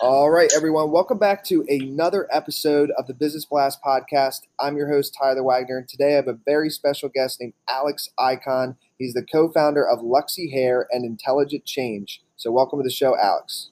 All 0.00 0.30
right, 0.30 0.48
everyone. 0.54 0.92
Welcome 0.92 1.18
back 1.18 1.42
to 1.46 1.64
another 1.68 2.28
episode 2.30 2.92
of 2.96 3.08
the 3.08 3.14
Business 3.14 3.44
Blast 3.44 3.82
podcast. 3.82 4.42
I'm 4.60 4.76
your 4.76 4.88
host, 4.88 5.16
Tyler 5.18 5.42
Wagner, 5.42 5.78
and 5.78 5.88
today 5.88 6.12
I 6.12 6.16
have 6.16 6.28
a 6.28 6.38
very 6.46 6.70
special 6.70 7.08
guest 7.08 7.40
named 7.40 7.54
Alex 7.68 8.08
Ikonn. 8.16 8.76
He's 8.96 9.14
the 9.14 9.24
co 9.24 9.50
founder 9.50 9.84
of 9.84 9.98
Luxy 9.98 10.52
Hair 10.52 10.86
and 10.92 11.04
Intelligent 11.04 11.64
Change. 11.64 12.22
So, 12.36 12.52
welcome 12.52 12.78
to 12.78 12.84
the 12.84 12.92
show, 12.92 13.18
Alex. 13.18 13.70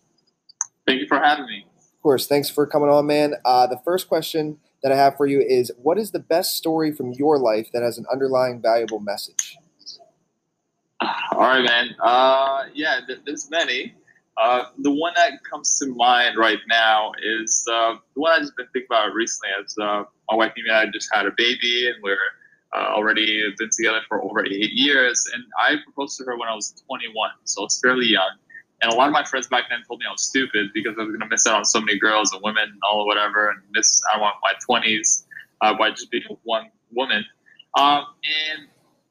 Thank 0.84 1.00
you 1.00 1.06
for 1.06 1.20
having 1.20 1.46
me. 1.46 1.64
Of 1.78 2.02
course. 2.02 2.26
Thanks 2.26 2.50
for 2.50 2.66
coming 2.66 2.88
on, 2.88 3.06
man. 3.06 3.34
Uh, 3.44 3.68
the 3.68 3.80
first 3.84 4.08
question 4.08 4.58
that 4.82 4.90
I 4.90 4.96
have 4.96 5.16
for 5.16 5.26
you 5.26 5.40
is 5.40 5.70
What 5.80 5.96
is 5.96 6.10
the 6.10 6.18
best 6.18 6.56
story 6.56 6.90
from 6.90 7.12
your 7.12 7.38
life 7.38 7.68
that 7.72 7.84
has 7.84 7.98
an 7.98 8.06
underlying 8.12 8.60
valuable 8.60 8.98
message? 8.98 9.58
All 11.00 11.38
right, 11.38 11.62
man. 11.62 11.94
Uh, 12.00 12.64
yeah, 12.74 12.98
there's 13.24 13.48
many. 13.48 13.94
Uh, 14.38 14.64
the 14.78 14.90
one 14.90 15.12
that 15.16 15.32
comes 15.44 15.78
to 15.78 15.86
mind 15.94 16.36
right 16.36 16.58
now 16.68 17.12
is 17.22 17.66
uh, 17.72 17.94
the 18.14 18.20
one 18.20 18.32
I've 18.32 18.42
just 18.42 18.56
been 18.56 18.66
thinking 18.72 18.88
about 18.90 19.14
recently. 19.14 19.48
As 19.62 19.74
uh, 19.80 20.04
my 20.30 20.36
wife 20.36 20.52
and 20.56 20.76
I 20.76 20.86
just 20.92 21.08
had 21.12 21.26
a 21.26 21.32
baby, 21.36 21.88
and 21.88 22.02
we're 22.02 22.18
uh, 22.76 22.92
already 22.94 23.42
been 23.58 23.70
together 23.74 24.00
for 24.08 24.22
over 24.22 24.44
eight 24.44 24.72
years. 24.72 25.24
And 25.34 25.42
I 25.58 25.76
proposed 25.84 26.18
to 26.18 26.24
her 26.24 26.36
when 26.36 26.48
I 26.48 26.54
was 26.54 26.82
21, 26.86 27.30
so 27.44 27.64
it's 27.64 27.80
fairly 27.80 28.06
young. 28.06 28.30
And 28.82 28.92
a 28.92 28.94
lot 28.94 29.06
of 29.06 29.14
my 29.14 29.24
friends 29.24 29.48
back 29.48 29.64
then 29.70 29.78
told 29.88 30.00
me 30.00 30.06
I 30.06 30.12
was 30.12 30.24
stupid 30.24 30.68
because 30.74 30.96
I 30.98 31.02
was 31.02 31.08
going 31.08 31.20
to 31.20 31.28
miss 31.28 31.46
out 31.46 31.56
on 31.56 31.64
so 31.64 31.80
many 31.80 31.98
girls 31.98 32.32
and 32.32 32.42
women 32.42 32.64
and 32.64 32.80
all 32.90 33.00
of 33.00 33.06
whatever, 33.06 33.48
and 33.48 33.60
miss 33.70 34.02
I 34.14 34.20
want 34.20 34.36
my 34.42 34.52
20s 34.68 35.24
uh, 35.62 35.74
by 35.78 35.90
just 35.90 36.10
being 36.10 36.24
one 36.42 36.70
woman. 36.92 37.24
Um, 37.78 38.04
and 38.54 38.68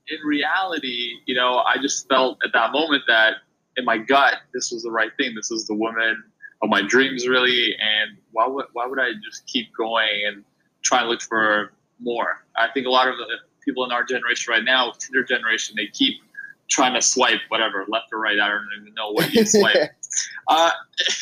in 0.07 0.19
reality, 0.23 1.13
you 1.25 1.33
know, 1.33 1.63
I 1.65 1.77
just 1.81 2.07
felt 2.07 2.37
at 2.45 2.53
that 2.53 2.71
moment 2.71 3.03
that 3.07 3.37
in 3.77 3.85
my 3.85 3.97
gut, 3.97 4.35
this 4.53 4.71
was 4.71 4.83
the 4.83 4.91
right 4.91 5.11
thing. 5.17 5.33
This 5.35 5.51
is 5.51 5.65
the 5.65 5.73
woman 5.73 6.23
of 6.61 6.69
my 6.69 6.81
dreams, 6.81 7.27
really. 7.27 7.75
And 7.79 8.17
why 8.31 8.47
would 8.47 8.65
why 8.73 8.85
would 8.85 8.99
I 8.99 9.11
just 9.23 9.45
keep 9.47 9.73
going 9.75 10.23
and 10.27 10.43
try 10.83 11.01
and 11.01 11.09
look 11.09 11.21
for 11.21 11.71
more? 11.99 12.43
I 12.55 12.67
think 12.73 12.87
a 12.87 12.89
lot 12.89 13.07
of 13.07 13.17
the 13.17 13.25
people 13.63 13.83
in 13.85 13.91
our 13.91 14.03
generation 14.03 14.51
right 14.51 14.63
now, 14.63 14.93
Tinder 14.99 15.23
generation, 15.23 15.75
they 15.77 15.87
keep 15.87 16.21
trying 16.69 16.93
to 16.93 17.01
swipe 17.01 17.41
whatever 17.49 17.85
left 17.87 18.07
or 18.11 18.19
right. 18.19 18.39
I 18.39 18.47
don't 18.47 18.65
even 18.81 18.93
know 18.93 19.11
what 19.11 19.33
you 19.33 19.45
swipe. 19.45 19.91
uh, 20.47 20.71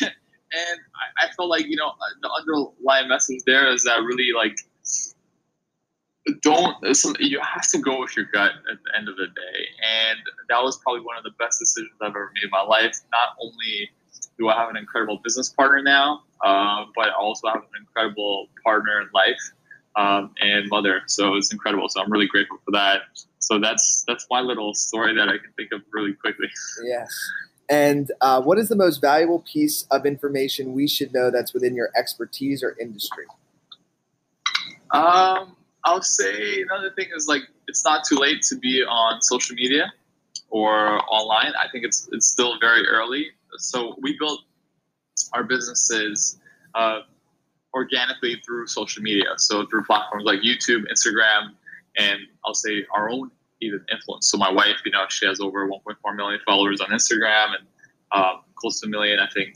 and 0.00 0.10
I, 1.20 1.26
I 1.26 1.32
felt 1.36 1.48
like 1.48 1.66
you 1.66 1.76
know 1.76 1.92
the 2.22 2.30
underlying 2.30 3.08
message 3.08 3.42
there 3.46 3.72
is 3.72 3.82
that 3.84 3.98
really 4.02 4.30
like 4.34 4.56
don't 6.42 6.76
you 7.18 7.38
have 7.40 7.68
to 7.68 7.78
go 7.78 8.00
with 8.00 8.16
your 8.16 8.26
gut 8.32 8.52
at 8.70 8.78
the 8.84 8.98
end 8.98 9.08
of 9.08 9.16
the 9.16 9.26
day. 9.26 9.66
And 9.82 10.18
that 10.48 10.62
was 10.62 10.78
probably 10.78 11.02
one 11.02 11.16
of 11.18 11.24
the 11.24 11.32
best 11.38 11.58
decisions 11.60 11.92
i've 12.00 12.10
ever 12.10 12.30
made 12.34 12.44
in 12.44 12.50
my 12.50 12.62
life. 12.62 12.98
Not 13.12 13.36
only 13.40 13.90
do 14.38 14.48
i 14.48 14.54
have 14.56 14.68
an 14.68 14.76
incredible 14.76 15.20
business 15.22 15.48
partner 15.50 15.82
now 15.82 16.22
uh, 16.44 16.84
but 16.96 17.08
i 17.08 17.12
also 17.12 17.46
have 17.48 17.58
an 17.58 17.80
incredible 17.80 18.48
partner 18.64 19.00
in 19.00 19.08
life 19.14 19.38
um, 19.96 20.34
and 20.40 20.68
mother. 20.70 21.02
So 21.06 21.34
it's 21.34 21.52
incredible. 21.52 21.88
So 21.88 22.00
i'm 22.00 22.10
really 22.10 22.26
grateful 22.26 22.58
for 22.64 22.72
that. 22.72 23.02
So 23.38 23.58
that's 23.60 24.04
that's 24.08 24.26
my 24.30 24.40
little 24.40 24.74
story 24.74 25.14
that 25.14 25.28
i 25.28 25.38
can 25.38 25.52
think 25.56 25.72
of 25.72 25.82
really 25.92 26.14
quickly. 26.14 26.48
Yes. 26.84 27.08
And 27.70 28.12
uh, 28.20 28.42
what 28.42 28.58
is 28.58 28.68
the 28.68 28.76
most 28.76 29.00
valuable 29.00 29.42
piece 29.50 29.86
of 29.90 30.04
information 30.04 30.74
we 30.74 30.86
should 30.86 31.14
know 31.14 31.30
that's 31.30 31.54
within 31.54 31.74
your 31.74 31.88
expertise 31.96 32.62
or 32.62 32.76
industry? 32.78 33.24
Um 34.90 35.56
I'll 35.84 36.02
say 36.02 36.62
another 36.62 36.90
thing 36.90 37.08
is 37.14 37.26
like 37.26 37.42
it's 37.68 37.84
not 37.84 38.04
too 38.04 38.16
late 38.16 38.42
to 38.42 38.56
be 38.56 38.82
on 38.82 39.20
social 39.22 39.54
media 39.54 39.92
or 40.50 41.00
online. 41.12 41.52
I 41.60 41.68
think 41.70 41.84
it's 41.84 42.08
it's 42.12 42.26
still 42.26 42.58
very 42.58 42.86
early. 42.86 43.28
So 43.58 43.96
we 44.00 44.16
built 44.18 44.40
our 45.32 45.44
businesses 45.44 46.38
uh, 46.74 47.00
organically 47.74 48.40
through 48.44 48.66
social 48.66 49.02
media. 49.02 49.26
So 49.36 49.66
through 49.66 49.84
platforms 49.84 50.24
like 50.24 50.40
YouTube, 50.40 50.84
Instagram, 50.90 51.52
and 51.96 52.20
I'll 52.44 52.54
say 52.54 52.84
our 52.94 53.10
own 53.10 53.30
even 53.60 53.84
influence. 53.92 54.28
So 54.28 54.38
my 54.38 54.50
wife, 54.50 54.76
you 54.84 54.92
know, 54.92 55.04
she 55.08 55.26
has 55.26 55.40
over 55.40 55.68
1.4 55.68 56.16
million 56.16 56.40
followers 56.44 56.80
on 56.80 56.88
Instagram 56.88 57.54
and 57.58 57.66
um, 58.12 58.40
close 58.54 58.80
to 58.80 58.86
a 58.86 58.90
million, 58.90 59.18
I 59.20 59.28
think, 59.32 59.54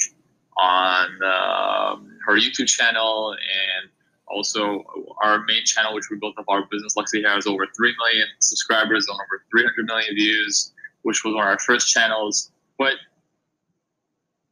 on 0.56 1.06
um, 1.22 2.18
her 2.26 2.34
YouTube 2.34 2.66
channel 2.66 3.32
and 3.32 3.90
also, 4.30 4.84
our 5.22 5.44
main 5.44 5.64
channel, 5.64 5.94
which 5.94 6.10
we 6.10 6.16
built 6.18 6.38
up 6.38 6.44
our 6.48 6.64
business, 6.70 6.94
Luxy 6.96 7.24
has 7.26 7.46
over 7.46 7.66
3 7.76 7.94
million 7.98 8.26
subscribers 8.40 9.06
and 9.08 9.14
over 9.14 9.44
300 9.50 9.86
million 9.86 10.14
views, 10.14 10.72
which 11.02 11.24
was 11.24 11.34
one 11.34 11.44
of 11.44 11.48
our 11.48 11.58
first 11.58 11.88
channels. 11.88 12.50
But 12.78 12.94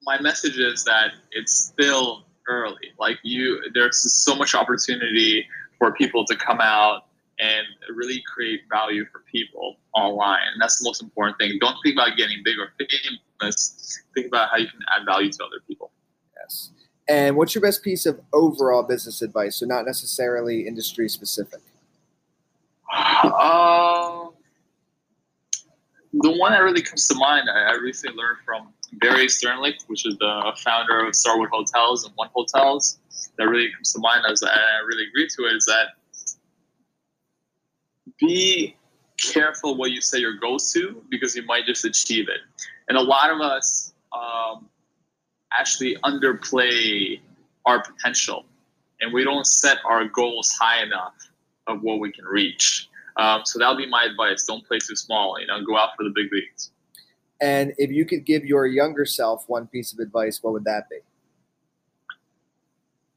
my 0.03 0.20
message 0.20 0.59
is 0.59 0.84
that 0.84 1.12
it's 1.32 1.54
still 1.54 2.25
early. 2.48 2.92
Like 2.98 3.19
you, 3.22 3.62
there's 3.75 3.98
so 4.25 4.34
much 4.34 4.54
opportunity 4.54 5.47
for 5.78 5.92
people 5.92 6.25
to 6.26 6.36
come 6.36 6.60
out 6.60 7.06
and 7.38 7.66
really 7.94 8.22
create 8.32 8.62
value 8.70 9.04
for 9.12 9.22
people 9.31 9.76
online. 9.94 10.41
And 10.53 10.62
that's 10.62 10.78
the 10.78 10.88
most 10.88 11.03
important 11.03 11.38
thing. 11.38 11.59
Don't 11.60 11.76
think 11.82 11.97
about 11.97 12.16
getting 12.16 12.38
big 12.44 12.56
or 12.59 12.72
famous. 12.78 14.03
Think 14.15 14.28
about 14.28 14.48
how 14.50 14.56
you 14.56 14.69
can 14.69 14.81
add 14.97 15.04
value 15.04 15.31
to 15.31 15.44
other 15.44 15.60
people. 15.69 15.91
Yes. 16.41 16.70
And 17.09 17.37
what's 17.37 17.55
your 17.55 17.62
best 17.62 17.83
piece 17.83 18.05
of 18.06 18.21
overall 18.33 18.83
business 18.83 19.22
advice? 19.22 19.56
So 19.56 19.67
not 19.67 19.87
necessarily 19.87 20.67
industry 20.67 21.09
specific. 21.09 21.61
Um, 22.93 24.33
the 26.12 26.33
one 26.33 26.53
that 26.53 26.62
really 26.62 26.83
comes 26.83 27.06
to 27.09 27.15
mind, 27.15 27.49
I, 27.49 27.72
I 27.72 27.75
recently 27.75 28.16
learned 28.16 28.39
from 28.45 28.72
Barry 28.95 29.27
Sternlicht, 29.27 29.89
which 29.89 30.06
is 30.06 30.16
the 30.19 30.53
founder 30.65 31.06
of 31.06 31.15
Starwood 31.15 31.50
Hotels 31.50 32.05
and 32.05 32.15
One 32.16 32.28
Hotels. 32.34 32.99
That 33.39 33.45
really 33.45 33.71
comes 33.72 33.93
to 33.93 34.00
mind, 34.00 34.25
as 34.28 34.43
I 34.43 34.56
really 34.87 35.05
agree 35.09 35.28
to 35.37 35.45
it, 35.47 35.56
is 35.56 35.66
that 35.66 35.89
be 38.19 38.77
careful 39.21 39.77
what 39.77 39.91
you 39.91 40.00
say 40.00 40.19
your 40.19 40.39
goals 40.39 40.72
to 40.72 41.03
because 41.11 41.37
you 41.37 41.45
might 41.45 41.66
just 41.66 41.84
achieve 41.84 42.28
it. 42.28 42.41
And 42.89 42.97
a 42.97 43.03
lot 43.03 43.31
of 43.31 43.41
us 43.41 43.93
um, 44.12 44.69
actually 45.59 45.97
underplay 46.05 47.21
our 47.65 47.83
potential 47.83 48.44
and 49.00 49.12
we 49.12 49.25
don't 49.25 49.47
set 49.47 49.78
our 49.84 50.06
goals 50.06 50.53
high 50.59 50.83
enough 50.83 51.15
of 51.67 51.83
what 51.83 52.00
we 52.00 52.12
can 52.12 52.25
reach. 52.25 52.89
Um, 53.17 53.43
so 53.44 53.59
that'll 53.59 53.77
be 53.77 53.89
my 53.89 54.05
advice. 54.05 54.45
Don't 54.45 54.66
play 54.66 54.78
too 54.78 54.97
small. 54.97 55.39
You 55.41 55.47
know, 55.47 55.62
go 55.65 55.77
out 55.77 55.91
for 55.97 56.05
the 56.05 56.12
big 56.15 56.33
leagues. 56.33 56.71
And 57.41 57.75
if 57.77 57.91
you 57.91 58.05
could 58.06 58.25
give 58.25 58.45
your 58.45 58.66
younger 58.66 59.05
self 59.05 59.45
one 59.49 59.66
piece 59.66 59.93
of 59.93 59.99
advice, 59.99 60.43
what 60.43 60.53
would 60.53 60.65
that 60.65 60.89
be? 60.89 60.99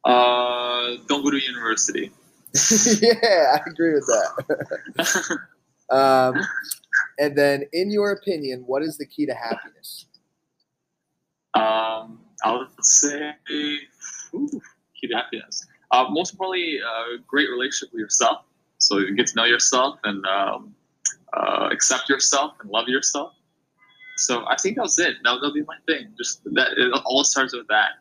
Uh, 0.04 0.98
don't 1.08 1.24
go 1.24 1.32
to 1.32 1.38
university. 1.38 2.12
yeah, 3.02 3.56
I 3.56 3.60
agree 3.68 3.94
with 3.94 4.08
that. 4.08 5.38
um, 5.96 6.42
and 7.20 7.38
then, 7.38 7.66
in 7.74 7.92
your 7.92 8.12
opinion, 8.12 8.64
what 8.66 8.82
is 8.82 8.98
the 8.98 9.06
key 9.06 9.26
to 9.26 9.34
happiness? 9.34 10.06
Um, 11.54 12.20
I 12.44 12.56
would 12.56 12.68
say 12.82 13.34
ooh, 14.34 14.62
keep 15.00 15.12
happiness. 15.14 15.66
Uh, 15.92 16.06
most 16.10 16.34
importantly, 16.34 16.80
a 16.80 16.86
uh, 16.86 17.18
great 17.28 17.50
relationship 17.50 17.94
with 17.94 18.00
yourself. 18.00 18.44
So 18.78 19.00
you 19.00 19.16
get 19.16 19.28
to 19.28 19.36
know 19.36 19.46
yourself 19.46 20.00
and 20.04 20.26
um, 20.26 20.76
uh, 21.34 21.70
accept 21.72 22.10
yourself 22.10 22.54
and 22.62 22.70
love 22.70 22.88
yourself. 22.88 23.34
So 24.18 24.46
I 24.48 24.56
think 24.58 24.76
that 24.76 24.84
was 24.84 25.00
it. 25.00 25.16
That 25.24 25.40
would 25.42 25.54
be 25.54 25.64
my 25.64 25.78
thing. 25.88 26.14
Just 26.18 26.44
that 26.44 26.70
it 26.78 27.02
all 27.06 27.24
starts 27.24 27.54
with 27.54 27.68
that. 27.68 27.92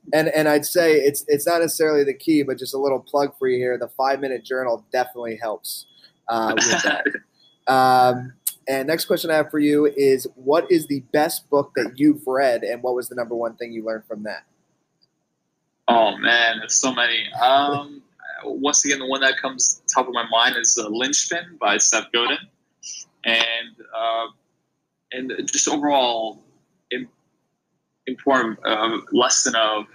and 0.14 0.28
and 0.28 0.48
I'd 0.48 0.64
say 0.64 0.94
it's 0.94 1.24
it's 1.28 1.46
not 1.46 1.60
necessarily 1.60 2.04
the 2.04 2.14
key, 2.14 2.42
but 2.42 2.58
just 2.58 2.74
a 2.74 2.78
little 2.78 3.00
plug 3.00 3.36
for 3.38 3.48
you 3.48 3.58
here. 3.58 3.76
The 3.76 3.88
five 3.88 4.20
minute 4.20 4.44
journal 4.44 4.84
definitely 4.92 5.36
helps 5.36 5.86
uh, 6.28 6.54
with 6.56 6.82
that. 6.82 7.06
um, 7.72 8.32
and 8.68 8.86
next 8.88 9.06
question 9.06 9.30
I 9.30 9.36
have 9.36 9.50
for 9.50 9.58
you 9.58 9.86
is 9.86 10.26
what 10.34 10.70
is 10.70 10.86
the 10.86 11.00
best 11.12 11.48
book 11.50 11.72
that 11.76 11.92
you've 11.96 12.26
read 12.26 12.62
and 12.62 12.82
what 12.82 12.94
was 12.94 13.08
the 13.08 13.14
number 13.14 13.34
one 13.34 13.56
thing 13.56 13.72
you 13.72 13.84
learned 13.84 14.04
from 14.06 14.22
that? 14.24 14.44
Oh 15.88 16.16
man, 16.16 16.58
there's 16.58 16.74
so 16.74 16.94
many. 16.94 17.24
Um, 17.42 18.02
once 18.44 18.84
again, 18.84 18.98
the 18.98 19.06
one 19.06 19.20
that 19.20 19.36
comes 19.40 19.82
top 19.92 20.08
of 20.08 20.14
my 20.14 20.24
mind 20.28 20.56
is 20.56 20.76
uh, 20.76 20.88
Linchpin 20.88 21.58
by 21.60 21.76
Seth 21.76 22.10
Godin. 22.12 22.38
And 23.24 23.76
uh, 23.96 24.26
and 25.12 25.32
just 25.46 25.68
overall 25.68 26.42
important 28.06 28.58
uh, 28.64 28.98
lesson 29.12 29.54
of 29.54 29.86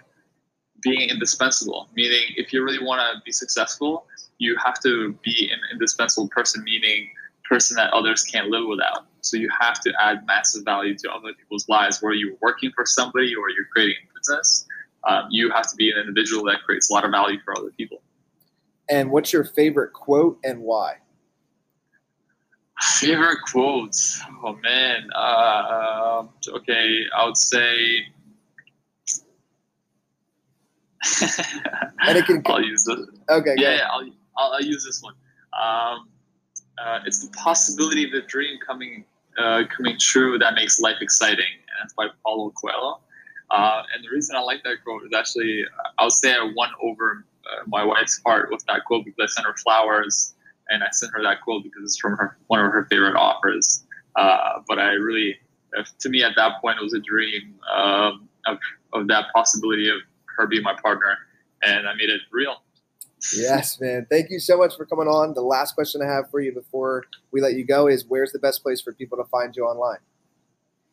being 0.82 1.10
indispensable. 1.10 1.90
Meaning, 1.96 2.24
if 2.36 2.54
you 2.54 2.64
really 2.64 2.84
want 2.84 3.00
to 3.00 3.22
be 3.26 3.32
successful, 3.32 4.06
you 4.38 4.56
have 4.64 4.82
to 4.84 5.14
be 5.24 5.50
an 5.52 5.60
indispensable 5.72 6.30
person. 6.30 6.64
Meaning, 6.64 7.10
person 7.48 7.76
that 7.76 7.94
others 7.94 8.24
can't 8.24 8.50
live 8.50 8.68
without. 8.68 9.06
So 9.22 9.38
you 9.38 9.50
have 9.60 9.80
to 9.82 9.94
add 10.00 10.26
massive 10.26 10.64
value 10.64 10.98
to 11.00 11.12
other 11.12 11.34
people's 11.34 11.68
lives, 11.68 12.02
whether 12.02 12.16
you're 12.16 12.38
working 12.42 12.72
for 12.76 12.86
somebody 12.86 13.36
or 13.36 13.50
you're 13.50 13.66
creating 13.72 13.96
a 14.10 14.20
business. 14.20 14.68
Um, 15.08 15.28
you 15.30 15.50
have 15.52 15.70
to 15.70 15.76
be 15.76 15.92
an 15.92 15.98
individual 15.98 16.44
that 16.46 16.64
creates 16.64 16.90
a 16.90 16.94
lot 16.94 17.06
of 17.06 17.12
value 17.12 17.40
for 17.44 17.58
other 17.58 17.72
people. 17.78 18.02
And 18.90 19.12
what's 19.12 19.34
your 19.34 19.44
favorite 19.44 19.94
quote 19.94 20.40
and 20.44 20.62
why? 20.62 20.96
Favorite 22.82 23.40
quotes? 23.52 24.22
Oh 24.44 24.56
man. 24.64 25.10
Uh, 25.16 26.24
okay, 26.50 27.04
I 27.16 27.26
would 27.26 27.38
say. 27.38 28.06
and 32.02 32.18
it 32.18 32.26
can. 32.26 32.42
I'll 32.46 32.64
use 32.64 32.86
this. 32.86 33.00
Okay. 33.30 33.56
Yeah, 33.58 33.76
yeah 33.76 33.88
I'll, 33.92 34.10
I'll, 34.38 34.54
I'll 34.54 34.64
use 34.64 34.86
this 34.86 35.02
one. 35.02 35.16
Um, 35.60 36.08
uh, 36.78 37.00
it's 37.06 37.26
the 37.26 37.32
possibility 37.32 38.04
of 38.06 38.12
the 38.12 38.22
dream 38.22 38.58
coming 38.66 39.06
uh, 39.38 39.64
coming 39.76 39.96
true 40.00 40.38
that 40.40 40.56
makes 40.56 40.80
life 40.80 40.98
exciting, 41.00 41.46
and 41.46 41.78
that's 41.80 41.94
by 41.94 42.08
Paulo 42.26 42.52
Coelho. 42.52 43.00
Uh, 43.52 43.84
and 43.94 44.04
the 44.04 44.10
reason 44.10 44.36
I 44.36 44.42
like 44.42 44.64
that 44.64 44.84
quote 44.84 45.04
is 45.04 45.12
actually, 45.16 45.64
I 45.98 46.04
would 46.04 46.12
say 46.12 46.34
I 46.34 46.52
won 46.56 46.70
over 46.82 47.24
uh, 47.46 47.64
my 47.68 47.84
wife's 47.84 48.20
heart 48.26 48.50
with 48.52 48.66
that 48.66 48.84
quote 48.86 49.06
because 49.06 49.20
I 49.22 49.28
sent 49.28 49.48
her 49.48 49.56
flowers, 49.64 50.36
and 50.70 50.84
I 50.84 50.88
sent 50.92 51.14
her 51.14 51.24
that 51.24 51.42
quote 51.42 51.64
because 51.64 51.84
it's 51.84 51.98
from 51.98 52.18
her 52.18 52.38
one 52.48 52.66
of 52.66 52.72
her 52.72 52.86
favorite 52.90 53.16
authors. 53.16 53.86
Uh, 54.16 54.62
but 54.68 54.80
I 54.80 54.94
really, 54.94 55.38
to 56.00 56.10
me 56.10 56.24
at 56.24 56.34
that 56.36 56.60
point, 56.62 56.80
it 56.80 56.84
was 56.84 56.94
a 56.94 57.00
dream 57.00 57.56
um, 57.76 58.28
of 58.48 58.58
of 58.94 59.08
that 59.08 59.26
possibility 59.34 59.90
of 59.90 59.98
her 60.38 60.48
being 60.48 60.64
my 60.64 60.76
partner, 60.82 61.18
and 61.64 61.88
I 61.88 61.94
made 61.94 62.10
it 62.10 62.22
real 62.32 62.58
yes, 63.36 63.80
man. 63.80 64.08
Thank 64.10 64.30
you 64.30 64.40
so 64.40 64.58
much 64.58 64.76
for 64.76 64.86
coming 64.86 65.08
on. 65.08 65.34
The 65.34 65.42
last 65.42 65.76
question 65.76 66.02
I 66.02 66.06
have 66.06 66.30
for 66.30 66.40
you 66.40 66.54
before 66.54 67.06
we 67.32 67.42
let 67.42 67.54
you 67.54 67.66
go 67.66 67.88
is 67.88 68.06
where's 68.08 68.32
the 68.32 68.40
best 68.40 68.64
place 68.64 68.82
for 68.82 68.94
people 68.94 69.18
to 69.18 69.24
find 69.26 69.56
you 69.56 69.66
online? 69.66 70.00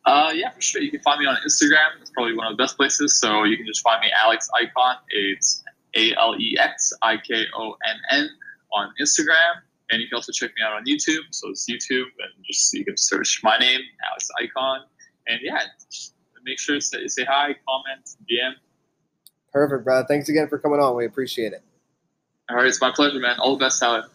Uh, 0.05 0.31
yeah, 0.35 0.51
for 0.51 0.61
sure. 0.61 0.81
You 0.81 0.91
can 0.91 1.01
find 1.01 1.19
me 1.19 1.25
on 1.25 1.35
Instagram. 1.45 1.99
It's 1.99 2.11
probably 2.11 2.35
one 2.35 2.45
of 2.45 2.55
the 2.55 2.61
best 2.61 2.77
places. 2.77 3.19
So 3.19 3.43
you 3.43 3.57
can 3.57 3.65
just 3.65 3.81
find 3.81 4.01
me 4.01 4.07
Alex 4.21 4.49
Ikonn. 4.61 4.95
It's 5.09 5.63
A 5.95 6.13
L 6.15 6.35
E 6.39 6.57
X 6.59 6.93
I 7.01 7.17
K 7.17 7.45
O 7.57 7.75
N 7.87 7.95
N 8.11 8.29
on 8.73 8.89
Instagram. 9.01 9.61
And 9.91 10.01
you 10.01 10.07
can 10.07 10.15
also 10.15 10.31
check 10.31 10.51
me 10.57 10.63
out 10.63 10.73
on 10.73 10.85
YouTube. 10.85 11.23
So 11.31 11.49
it's 11.49 11.69
YouTube, 11.69 12.05
and 12.19 12.45
just 12.45 12.73
you 12.73 12.83
can 12.83 12.97
search 12.97 13.41
my 13.43 13.57
name, 13.57 13.79
Alex 14.09 14.29
Ikonn. 14.41 14.79
And 15.27 15.39
yeah, 15.41 15.61
make 16.43 16.59
sure 16.59 16.75
to 16.75 16.81
say, 16.81 17.07
say 17.07 17.23
hi, 17.23 17.55
comment, 17.67 18.09
DM. 18.29 18.53
Perfect, 19.51 19.85
brother. 19.85 20.05
Thanks 20.07 20.29
again 20.29 20.47
for 20.47 20.59
coming 20.59 20.79
on. 20.79 20.95
We 20.95 21.05
appreciate 21.05 21.53
it. 21.53 21.63
All 22.49 22.57
right, 22.57 22.67
it's 22.67 22.81
my 22.81 22.91
pleasure, 22.91 23.19
man. 23.19 23.39
All 23.39 23.57
the 23.57 23.65
best, 23.65 23.79
Tyler. 23.79 24.05